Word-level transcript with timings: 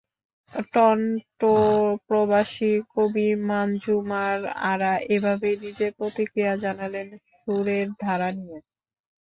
টরন্টোপ্রবাসী 0.73 1.91
কবি 2.91 3.27
মানজু 3.47 3.95
মান 4.09 4.39
আরা 4.71 4.93
এভাবেই 5.15 5.55
নিজের 5.63 5.91
প্রতিক্রিয়া 5.99 6.53
জানালেন 6.63 7.07
সুরের 7.37 7.87
ধারা 8.01 8.29
নিয়ে। 8.37 8.59